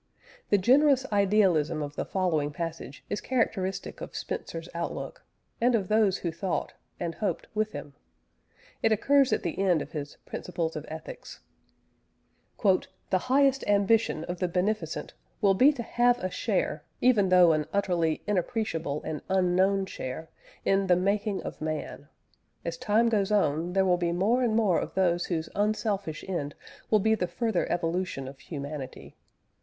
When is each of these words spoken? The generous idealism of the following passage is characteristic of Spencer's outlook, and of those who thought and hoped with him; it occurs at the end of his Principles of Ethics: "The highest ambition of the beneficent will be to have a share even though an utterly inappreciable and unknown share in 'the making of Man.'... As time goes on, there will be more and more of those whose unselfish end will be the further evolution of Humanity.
The 0.49 0.57
generous 0.57 1.05
idealism 1.11 1.83
of 1.83 1.95
the 1.95 2.05
following 2.05 2.49
passage 2.49 3.03
is 3.07 3.21
characteristic 3.21 4.01
of 4.01 4.15
Spencer's 4.15 4.67
outlook, 4.73 5.23
and 5.61 5.75
of 5.75 5.89
those 5.89 6.17
who 6.17 6.31
thought 6.31 6.73
and 6.99 7.13
hoped 7.13 7.45
with 7.53 7.73
him; 7.73 7.93
it 8.81 8.91
occurs 8.91 9.31
at 9.31 9.43
the 9.43 9.59
end 9.59 9.79
of 9.79 9.91
his 9.91 10.17
Principles 10.25 10.75
of 10.75 10.85
Ethics: 10.87 11.41
"The 12.63 12.89
highest 13.15 13.63
ambition 13.67 14.23
of 14.23 14.39
the 14.39 14.47
beneficent 14.47 15.13
will 15.39 15.53
be 15.53 15.71
to 15.71 15.83
have 15.83 16.17
a 16.17 16.31
share 16.31 16.83
even 16.99 17.29
though 17.29 17.51
an 17.51 17.67
utterly 17.71 18.23
inappreciable 18.25 19.03
and 19.03 19.21
unknown 19.29 19.85
share 19.85 20.31
in 20.65 20.87
'the 20.87 20.95
making 20.95 21.43
of 21.43 21.61
Man.'... 21.61 22.07
As 22.65 22.75
time 22.75 23.07
goes 23.07 23.31
on, 23.31 23.73
there 23.73 23.85
will 23.85 23.97
be 23.97 24.11
more 24.11 24.41
and 24.41 24.55
more 24.55 24.79
of 24.79 24.95
those 24.95 25.27
whose 25.27 25.47
unselfish 25.53 26.25
end 26.27 26.55
will 26.89 26.97
be 26.99 27.13
the 27.13 27.27
further 27.27 27.71
evolution 27.71 28.27
of 28.27 28.39
Humanity. 28.39 29.15